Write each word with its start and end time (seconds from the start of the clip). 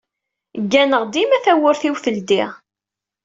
Gganeɣ 0.63 1.03
dima 1.13 1.37
tawwurt-iw 1.45 1.95
teldi. 2.03 2.43